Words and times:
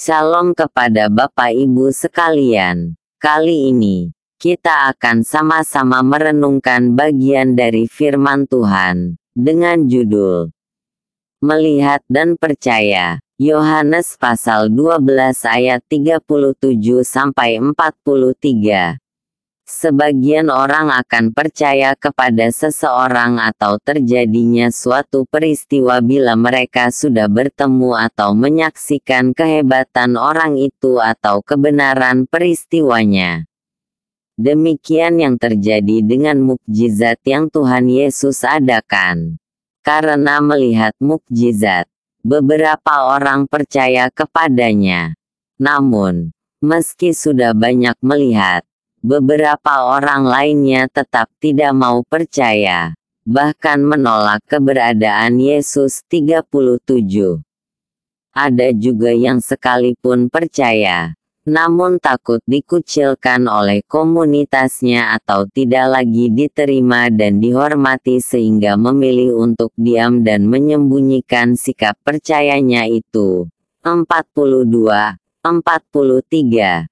Shalom 0.00 0.56
kepada 0.56 1.12
Bapak 1.12 1.52
Ibu 1.52 1.92
sekalian. 1.92 2.96
Kali 3.20 3.68
ini, 3.68 4.08
kita 4.40 4.88
akan 4.96 5.20
sama-sama 5.20 6.00
merenungkan 6.00 6.96
bagian 6.96 7.52
dari 7.52 7.84
firman 7.84 8.48
Tuhan, 8.48 9.20
dengan 9.36 9.84
judul 9.84 10.56
Melihat 11.44 12.00
dan 12.08 12.40
Percaya. 12.40 13.20
Yohanes 13.36 14.16
pasal 14.16 14.72
12 14.72 15.04
ayat 15.44 15.84
37 15.84 16.24
sampai 17.04 17.60
43. 17.60 18.96
Sebagian 19.70 20.50
orang 20.50 20.90
akan 20.90 21.30
percaya 21.30 21.94
kepada 21.94 22.50
seseorang 22.50 23.38
atau 23.38 23.78
terjadinya 23.78 24.66
suatu 24.66 25.22
peristiwa 25.30 26.02
bila 26.02 26.34
mereka 26.34 26.90
sudah 26.90 27.30
bertemu 27.30 27.94
atau 27.94 28.34
menyaksikan 28.34 29.30
kehebatan 29.30 30.18
orang 30.18 30.58
itu 30.58 30.98
atau 30.98 31.38
kebenaran 31.46 32.26
peristiwanya. 32.26 33.46
Demikian 34.34 35.22
yang 35.22 35.38
terjadi 35.38 36.02
dengan 36.02 36.42
mukjizat 36.42 37.22
yang 37.22 37.46
Tuhan 37.46 37.86
Yesus 37.86 38.42
adakan. 38.42 39.38
Karena 39.86 40.42
melihat 40.42 40.98
mukjizat, 40.98 41.86
beberapa 42.26 43.06
orang 43.06 43.46
percaya 43.46 44.10
kepadanya. 44.10 45.14
Namun, 45.62 46.34
meski 46.58 47.14
sudah 47.14 47.54
banyak 47.54 47.94
melihat, 48.02 48.66
beberapa 49.00 49.96
orang 49.96 50.28
lainnya 50.28 50.84
tetap 50.92 51.32
tidak 51.40 51.72
mau 51.72 52.04
percaya, 52.04 52.92
bahkan 53.24 53.80
menolak 53.80 54.44
keberadaan 54.44 55.40
Yesus 55.40 56.04
37. 56.04 57.40
Ada 58.30 58.76
juga 58.76 59.10
yang 59.10 59.40
sekalipun 59.40 60.28
percaya, 60.28 61.16
namun 61.48 61.96
takut 61.96 62.44
dikucilkan 62.44 63.48
oleh 63.48 63.80
komunitasnya 63.88 65.16
atau 65.16 65.48
tidak 65.48 65.98
lagi 65.98 66.28
diterima 66.28 67.08
dan 67.08 67.40
dihormati 67.40 68.20
sehingga 68.20 68.76
memilih 68.76 69.40
untuk 69.40 69.72
diam 69.80 70.20
dan 70.20 70.44
menyembunyikan 70.44 71.56
sikap 71.56 71.96
percayanya 72.04 72.84
itu. 72.84 73.48
42, 73.80 75.16
43 75.40 76.90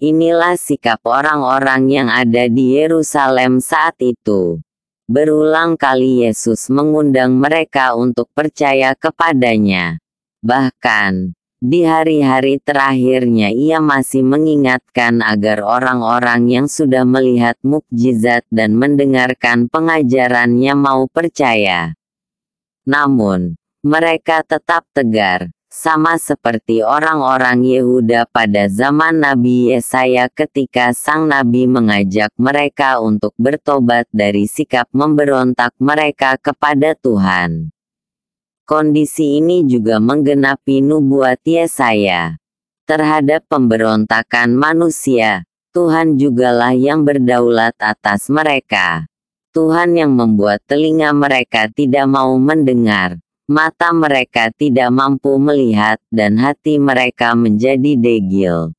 Inilah 0.00 0.56
sikap 0.56 1.04
orang-orang 1.04 1.92
yang 1.92 2.08
ada 2.08 2.48
di 2.48 2.72
Yerusalem 2.72 3.60
saat 3.60 4.00
itu. 4.00 4.56
Berulang 5.04 5.76
kali 5.76 6.24
Yesus 6.24 6.72
mengundang 6.72 7.36
mereka 7.36 7.92
untuk 7.92 8.32
percaya 8.32 8.96
kepadanya. 8.96 10.00
Bahkan, 10.40 11.36
di 11.60 11.84
hari-hari 11.84 12.56
terakhirnya 12.64 13.52
ia 13.52 13.76
masih 13.84 14.24
mengingatkan 14.24 15.20
agar 15.20 15.60
orang-orang 15.60 16.48
yang 16.48 16.64
sudah 16.64 17.04
melihat 17.04 17.60
mukjizat 17.60 18.48
dan 18.48 18.80
mendengarkan 18.80 19.68
pengajarannya 19.68 20.80
mau 20.80 21.12
percaya. 21.12 21.92
Namun, 22.88 23.60
mereka 23.84 24.40
tetap 24.48 24.88
tegar, 24.96 25.52
sama 25.70 26.18
seperti 26.18 26.82
orang-orang 26.82 27.62
Yehuda 27.62 28.26
pada 28.26 28.66
zaman 28.66 29.22
Nabi 29.22 29.70
Yesaya 29.70 30.26
ketika 30.26 30.90
sang 30.90 31.30
Nabi 31.30 31.70
mengajak 31.70 32.34
mereka 32.34 32.98
untuk 32.98 33.30
bertobat 33.38 34.10
dari 34.10 34.50
sikap 34.50 34.90
memberontak 34.90 35.70
mereka 35.78 36.34
kepada 36.42 36.98
Tuhan. 36.98 37.70
Kondisi 38.66 39.38
ini 39.38 39.62
juga 39.62 40.02
menggenapi 40.02 40.82
nubuat 40.82 41.38
Yesaya. 41.46 42.34
Terhadap 42.90 43.46
pemberontakan 43.46 44.50
manusia, 44.50 45.46
Tuhan 45.70 46.18
jugalah 46.18 46.74
yang 46.74 47.06
berdaulat 47.06 47.78
atas 47.78 48.26
mereka. 48.26 49.06
Tuhan 49.54 49.94
yang 49.94 50.10
membuat 50.14 50.62
telinga 50.66 51.14
mereka 51.14 51.70
tidak 51.70 52.10
mau 52.10 52.34
mendengar, 52.38 53.22
mata 53.50 53.90
mereka 53.90 54.54
tidak 54.54 54.94
mampu 54.94 55.34
melihat 55.42 55.98
dan 56.06 56.38
hati 56.38 56.78
mereka 56.78 57.34
menjadi 57.34 57.98
degil. 57.98 58.70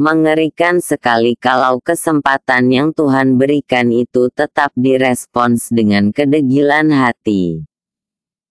Mengerikan 0.00 0.80
sekali 0.80 1.36
kalau 1.36 1.84
kesempatan 1.84 2.72
yang 2.72 2.96
Tuhan 2.96 3.36
berikan 3.36 3.92
itu 3.92 4.32
tetap 4.32 4.72
direspons 4.72 5.68
dengan 5.68 6.16
kedegilan 6.16 6.96
hati. 6.96 7.60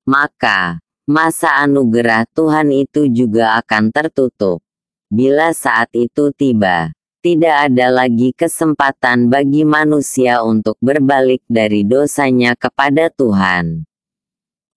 Maka, 0.06 0.78
masa 1.10 1.66
anugerah 1.66 2.30
Tuhan 2.30 2.70
itu 2.70 3.10
juga 3.10 3.58
akan 3.58 3.90
tertutup. 3.90 4.62
Bila 5.10 5.50
saat 5.58 5.90
itu 5.98 6.30
tiba, 6.30 6.94
tidak 7.26 7.74
ada 7.74 7.90
lagi 8.06 8.38
kesempatan 8.38 9.34
bagi 9.34 9.66
manusia 9.66 10.46
untuk 10.46 10.78
berbalik 10.78 11.42
dari 11.50 11.82
dosanya 11.82 12.54
kepada 12.54 13.10
Tuhan 13.10 13.90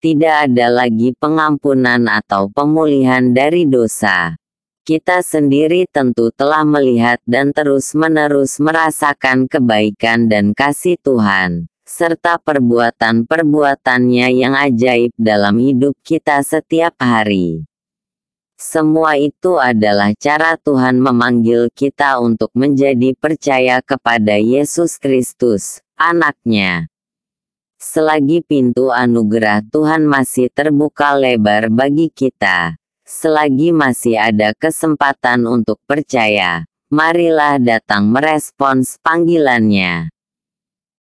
tidak 0.06 0.54
ada 0.54 0.70
lagi 0.70 1.18
pengampunan 1.18 2.06
atau 2.06 2.46
pemulihan 2.54 3.34
dari 3.34 3.66
dosa. 3.66 4.38
Kita 4.86 5.26
sendiri 5.26 5.90
tentu 5.90 6.30
telah 6.30 6.62
melihat 6.62 7.18
dan 7.26 7.50
terus-menerus 7.50 8.62
merasakan 8.62 9.50
kebaikan 9.50 10.30
dan 10.30 10.54
kasih 10.54 11.02
Tuhan, 11.02 11.66
serta 11.90 12.38
perbuatan-perbuatannya 12.38 14.30
yang 14.30 14.54
ajaib 14.54 15.10
dalam 15.18 15.58
hidup 15.58 15.98
kita 16.06 16.38
setiap 16.46 16.94
hari. 17.02 17.66
Semua 18.62 19.18
itu 19.18 19.58
adalah 19.58 20.14
cara 20.14 20.54
Tuhan 20.62 21.02
memanggil 21.02 21.74
kita 21.74 22.22
untuk 22.22 22.54
menjadi 22.54 23.18
percaya 23.18 23.82
kepada 23.82 24.38
Yesus 24.38 25.02
Kristus, 25.02 25.82
anaknya. 25.98 26.94
Selagi 27.76 28.40
pintu 28.40 28.96
anugerah 28.96 29.60
Tuhan 29.68 30.08
masih 30.08 30.48
terbuka 30.48 31.12
lebar 31.12 31.68
bagi 31.68 32.08
kita, 32.08 32.80
selagi 33.04 33.76
masih 33.76 34.16
ada 34.16 34.56
kesempatan 34.56 35.44
untuk 35.44 35.84
percaya, 35.84 36.64
marilah 36.88 37.60
datang 37.60 38.08
merespons 38.08 38.96
panggilannya. 39.04 40.15